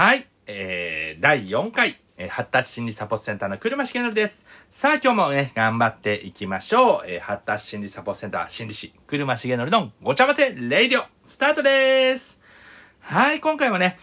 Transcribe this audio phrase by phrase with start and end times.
[0.00, 0.26] はい。
[0.46, 4.46] えー、第4回、えー発達心理サポートセンターの車重則です。
[4.70, 7.02] さあ今日もね、頑張っていきましょう。
[7.06, 12.40] えー発達心理サポートセンター心理師、車重則のごちゃ混ぜレイディオ、スタートです。
[13.00, 13.98] はい、今回はね、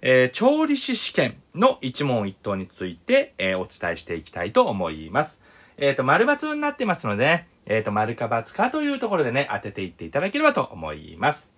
[0.00, 5.42] えー調理師試験の一問一答について、えーお伝えしていきたいと思います。
[5.76, 11.50] えっ、と、丸抜になってますのでね、えっ、と、丸か×かというところでね、当てていっていただければと思います。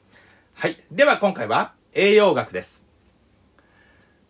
[0.54, 0.78] はい。
[0.90, 2.83] では今回は栄養学です。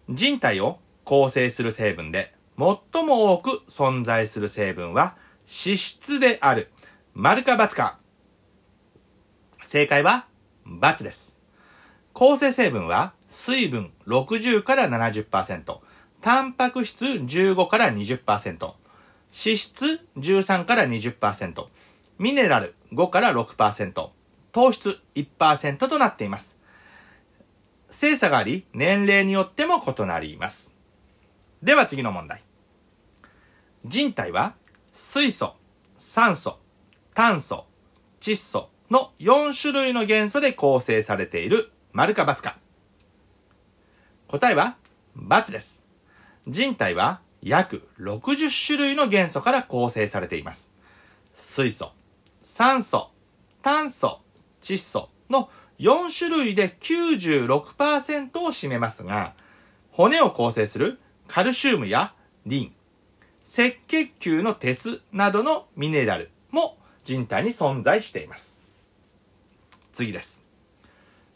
[0.08, 6.70] 人体を構成する成分で最も多く存在する成分は脂質である。
[7.14, 7.98] 丸か×か。
[9.64, 10.26] 正解は
[10.66, 11.36] ×です。
[12.12, 15.78] 構成成分は水分60から70%、
[16.20, 18.76] タンパク質15から20%、脂
[19.32, 21.66] 質13から20%、
[22.18, 24.10] ミネラル5から6%、
[24.52, 26.53] 糖質1%となっています。
[27.94, 30.74] 性差があり、年齢によっても異なります。
[31.62, 32.42] では次の問題。
[33.86, 34.54] 人体は
[34.92, 35.54] 水素、
[35.96, 36.58] 酸素、
[37.14, 37.66] 炭素、
[38.20, 42.58] 窒素の4種類の元素で構成されている丸か×か。
[44.26, 44.76] 答えは
[45.16, 45.84] ×です。
[46.48, 50.70] 人体は約60種類の元素から構成されています。
[51.36, 51.92] 水素、
[52.42, 53.10] 酸素、
[53.62, 54.20] 炭素、
[54.60, 59.34] 窒素の4種類で96%を占めますが、
[59.90, 62.14] 骨を構成するカルシウムや
[62.46, 62.72] リン、
[63.46, 68.56] 赤血球の鉄などのミネラルも人体に存在しています。
[69.92, 70.40] 次です。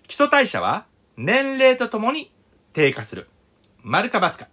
[0.06, 0.86] 基礎代謝は
[1.17, 2.33] 年齢とともに
[2.73, 3.28] 低下する。
[3.83, 4.48] 丸か×か。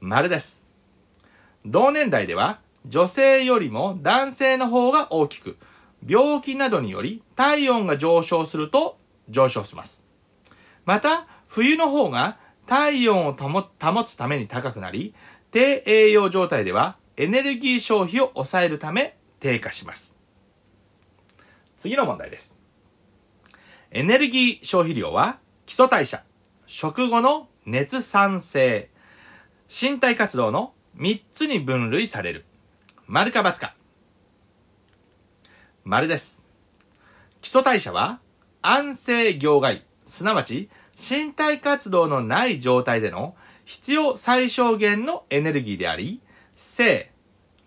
[0.00, 0.62] 丸です。
[1.64, 5.56] 同年代では女性よりも男性の方が大きく、
[6.06, 10.04] 病気などにより体温が上昇すると上昇します。
[10.84, 15.14] また、冬の方が体温を保つために高くなり、
[15.50, 20.14] 低栄養状態ではエネルギー消費を抑えるため低下します。
[21.78, 22.54] 次の問題です。
[23.90, 26.22] エネルギー消費量は基礎代謝、
[26.66, 28.90] 食後の熱産生、
[29.68, 32.44] 身体活動の3つに分類される。
[33.06, 33.74] 丸か×か。
[35.88, 36.42] 丸です。
[37.40, 38.20] 基礎代謝は
[38.60, 40.68] 安静業外、すなわち
[40.98, 43.34] 身体活動のない状態での
[43.64, 46.20] 必要最小限のエネルギーであり、
[46.56, 47.10] 性、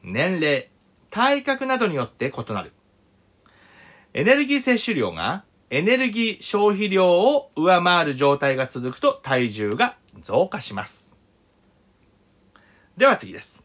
[0.04, 0.70] 年齢、
[1.10, 2.74] 体格などによって異なる。
[4.14, 11.16] エネルギー摂取量がエネルギー消費量を上回る状態が続くと体重が増加します。
[12.98, 13.64] では次です。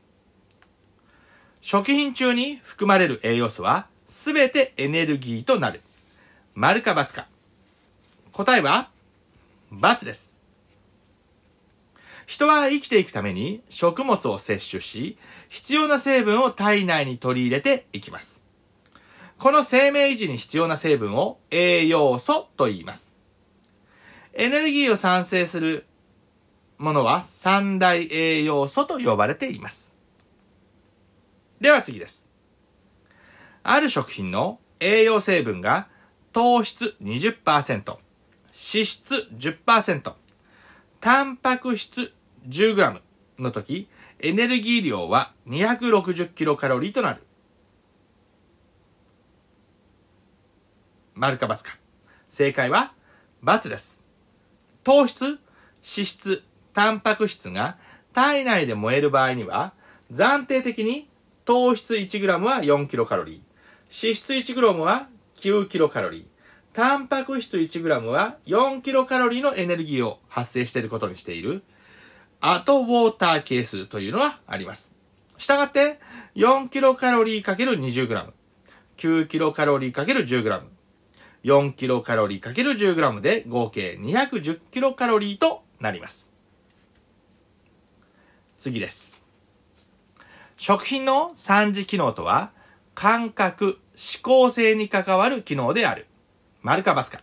[1.60, 5.82] 食品中に含まれる栄養素はすべてエネルギーとなる。
[6.54, 7.28] 丸か×か。
[8.32, 8.88] 答えは
[9.72, 10.34] ×です。
[12.26, 15.18] 人は生きていくために食物を摂取し、
[15.48, 18.42] 必要な成分を体内に取り入れていきます。
[19.38, 23.14] この生命維持に必要な成分を栄養素と言います。
[24.32, 25.84] エネルギーを産生する
[26.78, 29.94] ものは三大栄養素と呼ばれています。
[31.60, 32.25] では次です。
[33.68, 35.88] ある食品の栄養成分が
[36.32, 37.98] 糖質20%、脂
[38.54, 40.12] 質10%、
[41.00, 42.12] タンパク質
[42.48, 43.00] 10g
[43.40, 43.88] の時、
[44.20, 47.24] エネルギー量は260キロカロリーとなる。
[51.14, 51.76] 丸か×か。
[52.28, 52.92] 正解は
[53.44, 53.98] ×です。
[54.84, 55.38] 糖質、脂
[55.82, 57.78] 質、タンパク質が
[58.12, 59.72] 体内で燃える場合には、
[60.12, 61.08] 暫定的に
[61.44, 63.45] 糖質 1g は4キロカロリー、
[63.90, 66.24] 脂質 1g は9キロカロリー、
[66.74, 71.62] タンパク質 1g は4キロカロリーのエネルギーを発生していることにしている、
[72.40, 74.92] アトウォーター係数というのがあります。
[75.38, 76.00] したがって、
[76.34, 78.32] 4キロカロリー ×20g、
[78.96, 80.62] 9キロカロリー ×10g、
[81.44, 86.32] 4キロカロリー ×10g で合計210キロカロリーとなります。
[88.58, 89.22] 次です。
[90.56, 92.50] 食品の三次機能とは、
[92.96, 96.06] 感覚、思考性に関わる機能である。
[96.62, 97.20] 丸か×か。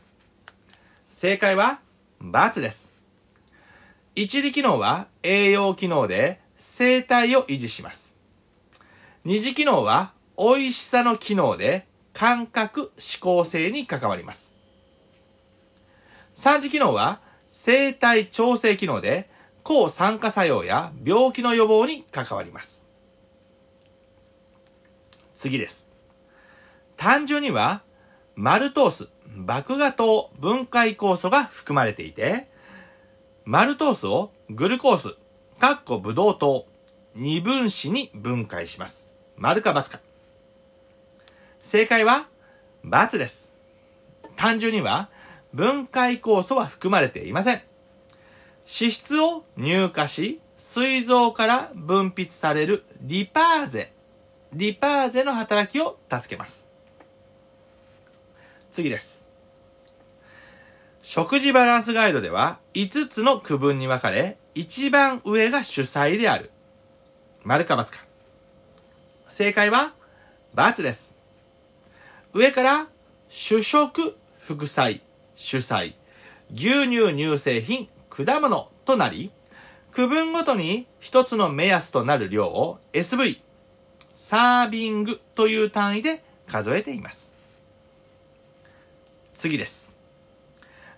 [1.10, 1.80] 正解は、
[2.22, 2.92] ×です。
[4.14, 8.16] 一次機能は栄養機能で生態を維持します。
[9.26, 14.54] 二次機能は美味しさの機能で感覚、思考性に関わります。
[16.36, 19.28] 三次機能は生体調整機能で
[19.64, 22.83] 抗酸化作用や病気の予防に関わります。
[25.44, 25.90] 次です。
[26.96, 27.82] 単純には
[28.38, 32.48] マルトース、麦芽糖分解酵素が含まれていて、
[33.44, 35.18] マルトースをグルコース、
[35.60, 36.66] かっこブドウ糖、
[37.14, 39.10] 二分子に分解します。
[39.36, 40.00] 丸か×か。
[41.62, 42.30] 正解は、
[42.86, 43.52] ×です。
[44.38, 45.10] 単純には、
[45.54, 47.56] 分解酵素は含まれていません。
[48.66, 53.93] 脂質を乳化し、膵臓から分泌されるリパーゼ、
[54.56, 56.68] リパーゼの働きを助けます。
[58.72, 59.24] 次です。
[61.02, 66.52] 食事バランスガイドでは5つの区分に分かれ、一番上が主菜である。
[67.44, 68.06] 丸か×か。
[69.30, 69.94] 正解は
[70.56, 71.16] ×です。
[72.34, 72.88] 上から
[73.30, 75.02] 主食、副菜、
[75.36, 75.96] 主菜、
[76.54, 79.32] 牛乳乳製品、果物となり、
[79.92, 83.43] 区分ごとに一つの目安となる量を SV、
[84.26, 87.34] サービングという単位で数えています。
[89.36, 89.92] 次です。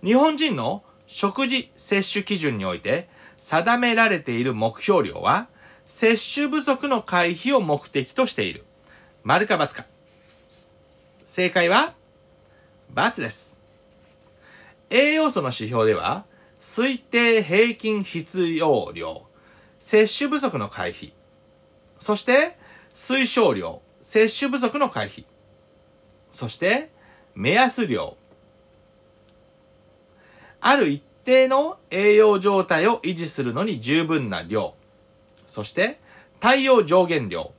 [0.04, 3.10] 日本人の食事摂取基準において
[3.42, 5.48] 定められている目標量は、
[5.90, 8.64] 摂取不足の回避を目的としている。
[9.24, 9.88] 丸か×か。
[11.26, 11.96] 正解は、
[12.94, 13.58] ×です。
[14.92, 16.26] 栄養素の指標では、
[16.62, 19.24] 推定平均必要量、
[19.80, 21.12] 摂取不足の回避、
[22.00, 22.64] そして、
[22.96, 25.26] 推奨量、摂取不足の回避、
[26.32, 26.90] そして、
[27.36, 28.18] 目安量、
[30.62, 34.76] ある一定の栄養状態を維持するのに十分な量、
[35.48, 36.00] そして、
[36.40, 37.52] 対応上限量、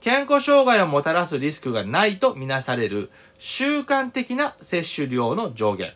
[0.00, 5.94] 健康障害をもたらすリスクがないとみなされる習慣的な摂取量の上限、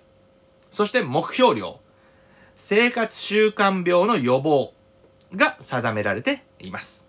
[0.73, 1.81] そして目標量、
[2.57, 4.73] 生活習慣病の予防
[5.35, 7.06] が定められています。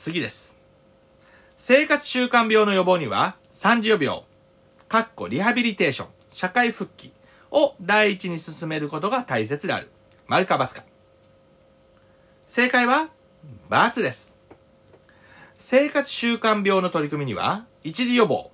[0.00, 0.56] 次です。
[1.58, 4.22] 生活習慣病の予防には、3次予病、
[4.88, 7.12] かっこリハビリテーション、社会復帰
[7.50, 9.90] を第一に進めることが大切である。
[10.26, 10.84] 丸か×か。
[12.46, 13.10] 正解は、
[13.68, 14.38] ×です。
[15.58, 18.50] 生活習慣病の取り組みには、一時予防、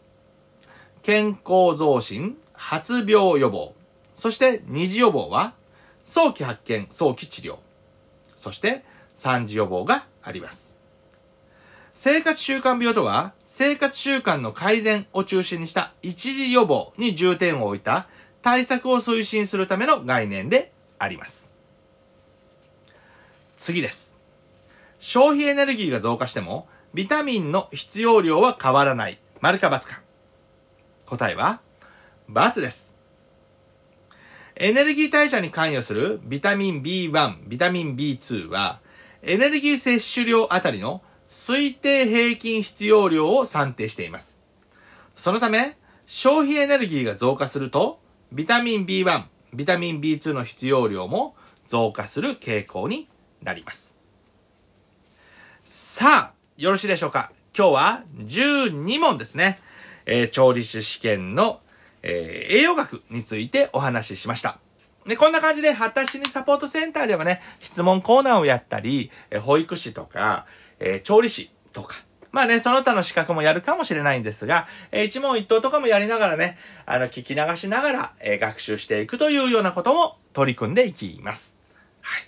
[1.02, 3.72] 健康増進、発病予防、
[4.16, 5.54] そして二次予防は、
[6.06, 7.58] 早期発見、早期治療、
[8.34, 8.84] そして
[9.14, 10.65] 三次予防があります。
[11.96, 18.06] 生活習慣病とは、生活習慣の改善を中心にした一時予防に重点を置いた
[18.42, 21.54] 対策を推進するための概念であります。
[23.56, 24.14] 次です。
[24.98, 29.18] 消費エネルギーが増加しても、ビタミンの必要量は変わらない。
[29.40, 30.02] 丸か×か。
[31.06, 31.60] 答えは、
[32.30, 32.94] ×です。
[34.56, 38.80] エネルギー代謝に関与するビタミン B1、ビタミン B2 は、
[39.22, 41.00] エネルギー摂取量あたりの
[41.46, 44.40] 推定平均必要量を算定しています。
[45.14, 45.76] そのため、
[46.06, 48.00] 消費エネルギーが増加すると、
[48.32, 51.36] ビタミン B1、ビタミン B2 の必要量も
[51.68, 53.08] 増加する傾向に
[53.42, 53.96] なります。
[55.66, 59.60] さあ、よろしいでしょうか今日は12問ですね。
[60.04, 61.60] えー調理師試験の、
[62.02, 64.58] えー栄養学についてお話ししました。
[65.06, 70.46] で、こんな感じで、発達心理サポートセンターではね、質問コーナーをやったり、え保育士とか、
[70.80, 71.96] えー調理師とか、
[72.32, 81.56] まあね、その他の資格もやるかもしれないんですが、えー一問一答とかもやりながらね、あの、聞き流しながら、えー学習していくというようなことも取り組んでいきます。
[82.02, 82.22] はい。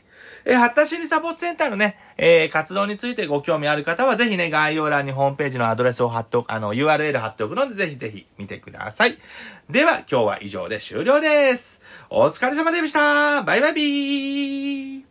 [0.46, 9.18] えー発達心理サポートセンターのね、えー活動についてご興味ある方は、ぜひね、概要欄にホームページのアドレスを貼っておく、あの、URL 貼っておくので、ぜひぜひ見てください。
[9.68, 11.82] では、今日は以上で終了です。
[12.08, 15.07] お疲れ様でしたバイバイビー